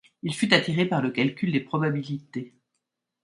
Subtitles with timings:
[0.23, 2.55] Il y fut attiré par le calcul des probabilités.